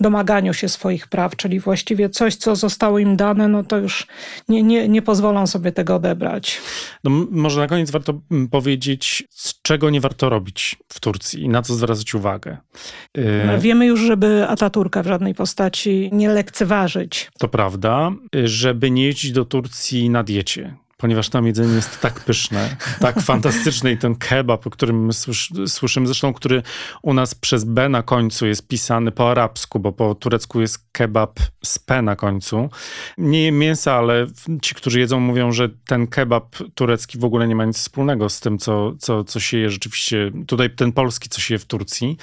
domaganiu 0.00 0.54
się 0.54 0.68
swoich 0.68 1.06
praw, 1.06 1.36
czyli 1.36 1.60
właściwie 1.60 2.10
coś, 2.10 2.36
co 2.36 2.49
zostało 2.56 2.98
im 2.98 3.16
dane, 3.16 3.48
no 3.48 3.64
to 3.64 3.78
już 3.78 4.06
nie, 4.48 4.62
nie, 4.62 4.88
nie 4.88 5.02
pozwolą 5.02 5.46
sobie 5.46 5.72
tego 5.72 5.94
odebrać. 5.94 6.60
No, 7.04 7.10
może 7.30 7.60
na 7.60 7.66
koniec 7.66 7.90
warto 7.90 8.20
powiedzieć, 8.50 9.24
czego 9.62 9.90
nie 9.90 10.00
warto 10.00 10.28
robić 10.28 10.76
w 10.88 11.00
Turcji 11.00 11.42
i 11.42 11.48
na 11.48 11.62
co 11.62 11.74
zwracać 11.74 12.14
uwagę. 12.14 12.56
Y, 13.18 13.58
wiemy 13.58 13.86
już, 13.86 14.00
żeby 14.00 14.48
Ataturka 14.48 15.02
w 15.02 15.06
żadnej 15.06 15.34
postaci 15.34 16.10
nie 16.12 16.28
lekceważyć. 16.28 17.30
To 17.38 17.48
prawda, 17.48 18.12
y, 18.36 18.48
żeby 18.48 18.90
nie 18.90 19.04
jeździć 19.04 19.32
do 19.32 19.44
Turcji 19.44 20.10
na 20.10 20.22
diecie 20.22 20.74
ponieważ 21.00 21.28
tam 21.28 21.46
jedzenie 21.46 21.74
jest 21.74 22.00
tak 22.00 22.20
pyszne, 22.20 22.76
tak 23.00 23.20
fantastyczne 23.30 23.92
i 23.92 23.98
ten 23.98 24.16
kebab, 24.16 24.66
o 24.66 24.70
którym 24.70 25.06
my 25.06 25.12
słyszymy, 25.66 26.06
zresztą 26.06 26.32
który 26.32 26.62
u 27.02 27.14
nas 27.14 27.34
przez 27.34 27.64
B 27.64 27.88
na 27.88 28.02
końcu 28.02 28.46
jest 28.46 28.68
pisany 28.68 29.10
po 29.10 29.30
arabsku, 29.30 29.80
bo 29.80 29.92
po 29.92 30.14
turecku 30.14 30.60
jest 30.60 30.88
kebab 30.92 31.40
z 31.64 31.78
P 31.78 32.02
na 32.02 32.16
końcu. 32.16 32.70
Nie 33.18 33.42
je 33.42 33.52
mięsa, 33.52 33.94
ale 33.94 34.26
ci, 34.62 34.74
którzy 34.74 35.00
jedzą 35.00 35.20
mówią, 35.20 35.52
że 35.52 35.68
ten 35.86 36.06
kebab 36.06 36.56
turecki 36.74 37.18
w 37.18 37.24
ogóle 37.24 37.48
nie 37.48 37.56
ma 37.56 37.64
nic 37.64 37.76
wspólnego 37.76 38.28
z 38.28 38.40
tym, 38.40 38.58
co, 38.58 38.92
co, 38.98 39.24
co 39.24 39.40
się 39.40 39.58
je 39.58 39.70
rzeczywiście, 39.70 40.30
tutaj 40.46 40.70
ten 40.70 40.92
polski, 40.92 41.28
co 41.28 41.40
się 41.40 41.54
je 41.54 41.58
w 41.58 41.64
Turcji. 41.64 42.16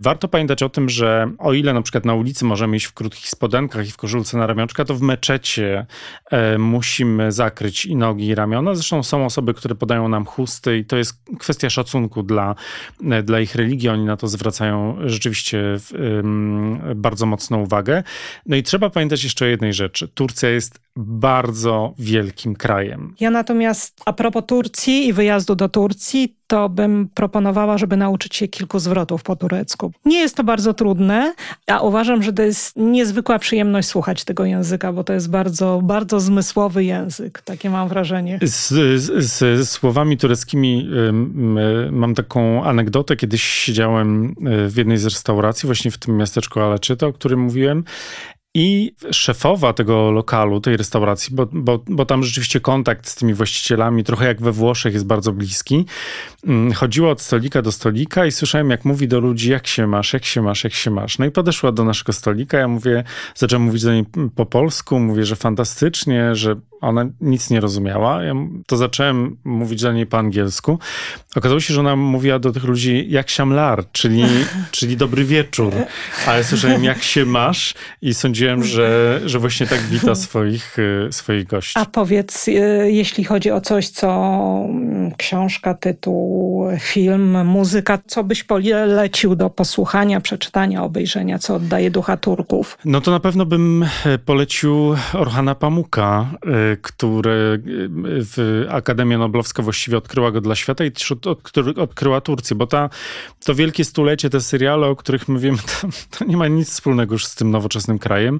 Warto 0.00 0.28
pamiętać 0.28 0.62
o 0.62 0.68
tym, 0.68 0.88
że 0.88 1.30
o 1.38 1.52
ile 1.52 1.72
na 1.72 1.82
przykład 1.82 2.04
na 2.04 2.14
ulicy 2.14 2.44
możemy 2.44 2.76
iść 2.76 2.86
w 2.86 2.92
krótkich 2.92 3.28
spodenkach 3.28 3.88
i 3.88 3.90
w 3.90 3.96
koszulce 3.96 4.38
na 4.38 4.46
ramionczka, 4.46 4.84
to 4.84 4.94
w 4.94 5.02
meczecie 5.02 5.86
e, 6.30 6.58
musimy 6.58 7.32
zakryć 7.32 7.86
i 7.86 7.96
nogi 7.96 8.13
nogi 8.14 8.26
i 8.26 8.34
ramiona. 8.34 8.74
Zresztą 8.74 9.02
są 9.02 9.24
osoby, 9.24 9.54
które 9.54 9.74
podają 9.74 10.08
nam 10.08 10.24
chusty 10.24 10.78
i 10.78 10.84
to 10.84 10.96
jest 10.96 11.22
kwestia 11.38 11.70
szacunku 11.70 12.22
dla, 12.22 12.54
dla 13.24 13.40
ich 13.40 13.54
religii. 13.54 13.88
Oni 13.88 14.04
na 14.04 14.16
to 14.16 14.28
zwracają 14.28 14.96
rzeczywiście 15.04 15.76
bardzo 16.94 17.26
mocną 17.26 17.62
uwagę. 17.62 18.02
No 18.46 18.56
i 18.56 18.62
trzeba 18.62 18.90
pamiętać 18.90 19.24
jeszcze 19.24 19.44
o 19.44 19.48
jednej 19.48 19.72
rzeczy. 19.72 20.08
Turcja 20.08 20.48
jest 20.48 20.80
bardzo 20.96 21.94
wielkim 21.98 22.54
krajem. 22.54 23.14
Ja 23.20 23.30
natomiast 23.30 24.00
a 24.06 24.12
propos 24.12 24.44
Turcji 24.46 25.08
i 25.08 25.12
wyjazdu 25.12 25.54
do 25.54 25.68
Turcji, 25.68 26.36
to 26.46 26.68
bym 26.68 27.08
proponowała, 27.14 27.78
żeby 27.78 27.96
nauczyć 27.96 28.36
się 28.36 28.48
kilku 28.48 28.78
zwrotów 28.78 29.22
po 29.22 29.36
turecku. 29.36 29.92
Nie 30.04 30.18
jest 30.18 30.36
to 30.36 30.44
bardzo 30.44 30.74
trudne, 30.74 31.34
a 31.66 31.80
uważam, 31.80 32.22
że 32.22 32.32
to 32.32 32.42
jest 32.42 32.76
niezwykła 32.76 33.38
przyjemność 33.38 33.88
słuchać 33.88 34.24
tego 34.24 34.44
języka, 34.44 34.92
bo 34.92 35.04
to 35.04 35.12
jest 35.12 35.30
bardzo, 35.30 35.80
bardzo 35.82 36.20
zmysłowy 36.20 36.84
język. 36.84 37.42
Takie 37.42 37.70
mam 37.70 37.88
wrażenie. 37.88 38.38
Z, 38.42 38.68
z, 39.02 39.38
z 39.38 39.70
słowami 39.70 40.16
tureckimi 40.16 40.88
y, 41.88 41.92
mam 41.92 42.14
taką 42.14 42.64
anegdotę. 42.64 43.16
Kiedyś 43.16 43.42
siedziałem 43.42 44.34
y, 44.66 44.68
w 44.68 44.76
jednej 44.76 44.98
z 44.98 45.04
restauracji, 45.04 45.66
właśnie 45.66 45.90
w 45.90 45.98
tym 45.98 46.16
miasteczku 46.16 46.60
Aleczyta, 46.60 47.06
o 47.06 47.12
którym 47.12 47.40
mówiłem 47.40 47.84
i 48.54 48.94
szefowa 49.10 49.72
tego 49.72 50.10
lokalu, 50.10 50.60
tej 50.60 50.76
restauracji, 50.76 51.34
bo, 51.36 51.46
bo, 51.52 51.84
bo 51.86 52.06
tam 52.06 52.22
rzeczywiście 52.22 52.60
kontakt 52.60 53.08
z 53.08 53.14
tymi 53.14 53.34
właścicielami, 53.34 54.04
trochę 54.04 54.26
jak 54.26 54.42
we 54.42 54.52
Włoszech, 54.52 54.94
jest 54.94 55.06
bardzo 55.06 55.32
bliski, 55.32 55.86
mm, 56.46 56.72
chodziła 56.72 57.10
od 57.10 57.20
stolika 57.20 57.62
do 57.62 57.72
stolika 57.72 58.26
i 58.26 58.32
słyszałem, 58.32 58.70
jak 58.70 58.84
mówi 58.84 59.08
do 59.08 59.20
ludzi, 59.20 59.50
jak 59.50 59.66
się 59.66 59.86
masz, 59.86 60.12
jak 60.12 60.24
się 60.24 60.42
masz, 60.42 60.64
jak 60.64 60.72
się 60.72 60.90
masz. 60.90 61.18
No 61.18 61.26
i 61.26 61.30
podeszła 61.30 61.72
do 61.72 61.84
naszego 61.84 62.12
stolika, 62.12 62.58
ja 62.58 62.68
mówię, 62.68 63.04
zacząłem 63.34 63.62
mówić 63.62 63.82
do 63.82 63.92
niej 63.92 64.04
po 64.34 64.46
polsku, 64.46 65.00
mówię, 65.00 65.24
że 65.24 65.36
fantastycznie, 65.36 66.34
że 66.34 66.56
ona 66.80 67.06
nic 67.20 67.50
nie 67.50 67.60
rozumiała. 67.60 68.22
Ja 68.22 68.34
to 68.66 68.76
zacząłem 68.76 69.36
mówić 69.44 69.82
do 69.82 69.92
niej 69.92 70.06
po 70.06 70.18
angielsku. 70.18 70.78
Okazało 71.36 71.60
się, 71.60 71.74
że 71.74 71.80
ona 71.80 71.96
mówiła 71.96 72.38
do 72.38 72.52
tych 72.52 72.64
ludzi 72.64 73.06
jak 73.08 73.30
siamlar, 73.30 73.84
czyli, 73.92 74.24
czyli 74.70 74.96
dobry 74.96 75.24
wieczór. 75.24 75.72
A 76.26 76.36
ja 76.36 76.44
słyszałem 76.44 76.84
jak 76.84 77.02
się 77.02 77.24
masz 77.24 77.74
i 78.02 78.14
sądziłem, 78.14 78.43
że, 78.74 79.20
że 79.24 79.38
właśnie 79.38 79.66
tak 79.66 79.80
wita 79.80 80.14
swoich, 80.14 80.78
y, 80.78 81.08
swoich 81.10 81.46
gości. 81.46 81.72
A 81.76 81.84
powiedz, 81.84 82.48
y, 82.48 82.52
jeśli 82.90 83.24
chodzi 83.24 83.50
o 83.50 83.60
coś, 83.60 83.88
co 83.88 84.08
mm, 84.68 85.12
książka, 85.16 85.74
tytuł, 85.74 86.66
film, 86.80 87.46
muzyka, 87.46 87.98
co 88.06 88.24
byś 88.24 88.44
polecił 88.44 89.36
do 89.36 89.50
posłuchania, 89.50 90.20
przeczytania, 90.20 90.82
obejrzenia, 90.82 91.38
co 91.38 91.54
oddaje 91.54 91.90
ducha 91.90 92.16
Turków? 92.16 92.78
No 92.84 93.00
to 93.00 93.10
na 93.10 93.20
pewno 93.20 93.46
bym 93.46 93.86
e, 94.04 94.18
polecił 94.18 94.94
Orhana 95.12 95.54
Pamuka, 95.54 96.26
e, 96.46 96.76
który 96.76 97.62
w 98.04 98.66
Akademia 98.70 99.18
Noblowska 99.18 99.62
właściwie 99.62 99.96
odkryła 99.96 100.30
go 100.30 100.40
dla 100.40 100.54
świata 100.54 100.84
i 100.84 100.90
odkryła 101.76 102.20
Turcję, 102.20 102.56
bo 102.56 102.66
ta, 102.66 102.90
to 103.44 103.54
wielkie 103.54 103.84
stulecie, 103.84 104.30
te 104.30 104.40
seriale, 104.40 104.86
o 104.86 104.96
których 104.96 105.28
my 105.28 105.38
wiemy, 105.38 105.58
to, 105.80 105.88
to 106.18 106.24
nie 106.24 106.36
ma 106.36 106.48
nic 106.48 106.70
wspólnego 106.70 107.14
już 107.14 107.26
z 107.26 107.34
tym 107.34 107.50
nowoczesnym 107.50 107.98
krajem. 107.98 108.33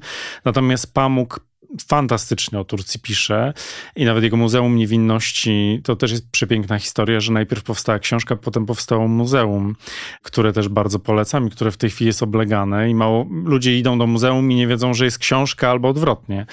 Natomiast 0.45 0.95
Pamuk 0.95 1.41
fantastycznie 1.89 2.59
o 2.59 2.65
Turcji 2.65 3.01
pisze 3.01 3.53
i 3.97 4.05
nawet 4.05 4.25
jego 4.25 4.37
Muzeum 4.37 4.77
Niewinności 4.77 5.81
to 5.85 5.97
też 5.97 6.11
jest 6.11 6.31
przepiękna 6.31 6.79
historia, 6.79 7.21
że 7.21 7.33
najpierw 7.33 7.63
powstała 7.63 7.99
książka, 7.99 8.37
potem 8.37 8.67
powstało 8.67 9.09
muzeum, 9.09 9.77
które 10.23 10.53
też 10.53 10.69
bardzo 10.69 10.99
polecam 10.99 11.47
i 11.47 11.51
które 11.51 11.71
w 11.71 11.77
tej 11.77 11.91
chwili 11.91 12.07
jest 12.07 12.23
oblegane 12.23 12.91
i 12.91 12.95
mało 12.95 13.27
ludzie 13.45 13.79
idą 13.79 13.99
do 13.99 14.07
muzeum 14.07 14.53
i 14.53 14.55
nie 14.55 14.67
wiedzą, 14.67 14.95
że 14.95 15.05
jest 15.05 15.19
książka 15.19 15.71
albo 15.71 15.89
odwrotnie. 15.89 16.47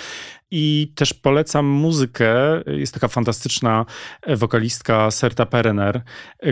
I 0.52 0.94
też 0.96 1.14
polecam 1.14 1.66
muzykę. 1.66 2.34
Jest 2.68 2.94
taka 2.94 3.08
fantastyczna 3.08 3.86
wokalistka 4.28 5.12
Serta 5.12 5.46
Perener, 5.46 6.02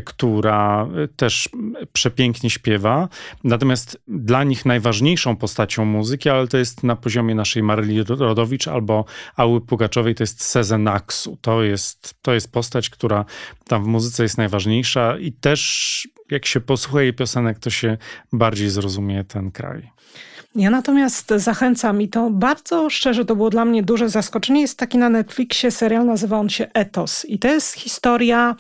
która 0.06 0.88
też 1.16 1.50
przepięknie 1.94 2.50
śpiewa. 2.50 3.10
Natomiast 3.44 4.02
dla 4.08 4.44
nich 4.44 4.66
najważniejszą 4.66 5.36
postacią 5.36 5.86
muzyki, 5.86 6.30
ale 6.30 6.48
to 6.48 6.58
jest 6.58 6.84
na 6.84 6.96
poziomie 6.96 7.36
naszej 7.36 7.64
Maryli 7.64 8.04
Rodowicz 8.04 8.68
albo 8.68 9.06
Ały 9.36 9.62
Pugaczowej, 9.62 10.16
to 10.16 10.24
jest 10.24 10.44
Sezen 10.44 10.88
Aksu. 10.88 11.38
To 11.42 11.64
jest, 11.64 12.16
to 12.22 12.34
jest 12.34 12.52
postać, 12.52 12.90
która 12.90 13.26
tam 13.68 13.84
w 13.84 13.88
muzyce 13.88 14.24
jest 14.24 14.38
najważniejsza 14.38 15.18
i 15.18 15.32
też 15.32 16.08
jak 16.32 16.46
się 16.46 16.62
posłucha 16.62 17.02
jej 17.02 17.14
piosenek, 17.14 17.60
to 17.60 17.70
się 17.70 17.98
bardziej 18.34 18.70
zrozumie 18.70 19.24
ten 19.24 19.52
kraj. 19.52 19.90
Ja 20.56 20.70
natomiast 20.70 21.34
zachęcam 21.36 22.02
i 22.02 22.10
to 22.10 22.30
bardzo 22.30 22.90
szczerze, 22.90 23.26
to 23.26 23.36
było 23.36 23.50
dla 23.50 23.66
mnie 23.66 23.84
duże 23.84 24.10
zaskoczenie. 24.10 24.62
Jest 24.62 24.80
taki 24.80 24.98
na 24.98 25.10
Netflixie 25.10 25.72
serial, 25.72 26.06
nazywa 26.06 26.40
on 26.40 26.50
się 26.50 26.68
Etos. 26.74 27.26
I 27.26 27.40
to 27.40 27.48
jest 27.48 27.74
historia 27.74 28.56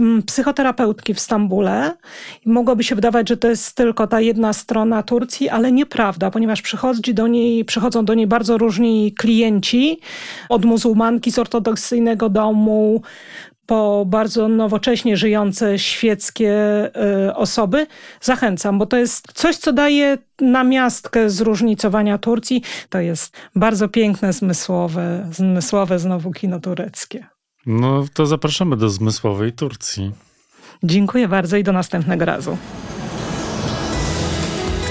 mm, 0.00 0.22
psychoterapeutki 0.22 1.14
w 1.14 1.20
Stambule. 1.20 1.96
Mogłoby 2.46 2.84
się 2.84 2.94
wydawać, 2.94 3.28
że 3.28 3.36
to 3.36 3.48
jest 3.48 3.74
tylko 3.76 4.06
ta 4.06 4.20
jedna 4.20 4.52
strona 4.52 5.02
Turcji, 5.02 5.48
ale 5.48 5.72
nieprawda, 5.72 6.30
ponieważ 6.30 6.62
przychodzi 6.62 7.14
do 7.14 7.26
niej, 7.26 7.64
przychodzą 7.64 8.04
do 8.04 8.14
niej 8.14 8.26
bardzo 8.26 8.58
różni 8.58 9.12
klienci, 9.12 10.00
od 10.48 10.64
muzułmanki 10.64 11.32
z 11.32 11.38
ortodoksyjnego 11.38 12.28
domu, 12.28 13.02
po 13.68 14.04
bardzo 14.06 14.48
nowocześnie 14.48 15.16
żyjące 15.16 15.78
świeckie 15.78 16.52
y, 17.28 17.34
osoby. 17.34 17.86
Zachęcam, 18.20 18.78
bo 18.78 18.86
to 18.86 18.96
jest 18.96 19.32
coś, 19.32 19.56
co 19.56 19.72
daje 19.72 20.18
namiastkę 20.40 21.30
zróżnicowania 21.30 22.18
Turcji. 22.18 22.62
To 22.88 23.00
jest 23.00 23.36
bardzo 23.54 23.88
piękne, 23.88 24.32
zmysłowe, 24.32 25.28
zmysłowe 25.32 25.98
znowu 25.98 26.30
kino 26.30 26.60
tureckie. 26.60 27.26
No 27.66 28.04
to 28.14 28.26
zapraszamy 28.26 28.76
do 28.76 28.88
zmysłowej 28.88 29.52
Turcji. 29.52 30.12
Dziękuję 30.82 31.28
bardzo 31.28 31.56
i 31.56 31.64
do 31.64 31.72
następnego 31.72 32.24
razu. 32.24 32.56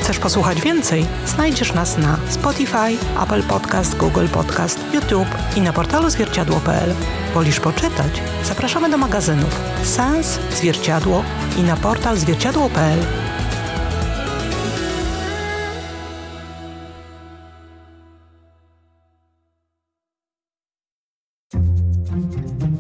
Chcesz 0.08 0.20
posłuchać 0.20 0.62
więcej? 0.62 1.06
Znajdziesz 1.26 1.74
nas 1.74 1.98
na 1.98 2.18
Spotify, 2.30 2.98
Apple 3.24 3.44
Podcast, 3.44 3.98
Google 3.98 4.28
Podcast, 4.28 4.80
YouTube 4.94 5.28
i 5.56 5.62
na 5.62 5.74
portalu 5.74 6.10
zwierciadło.pl. 6.10 6.94
Wolisz 7.34 7.60
poczytać? 7.60 8.22
Zapraszamy 8.44 8.90
do 8.90 8.98
magazynów 8.98 9.60
Sens, 9.84 10.40
Zwierciadło 10.52 11.24
i 11.58 11.64
na 11.64 11.78
portal 11.78 12.18
zwierciadło.pl. 12.18 13.00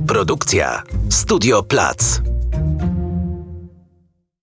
Produkcja 0.07 0.83
Studio 1.09 1.63
Plac. 1.63 2.21